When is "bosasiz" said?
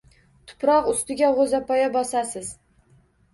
1.99-2.51